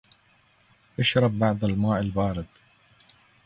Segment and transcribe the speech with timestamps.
[0.99, 2.47] اشرب بعض الماء البارد.